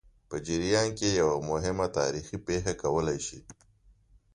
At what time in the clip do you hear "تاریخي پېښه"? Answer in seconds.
1.97-2.73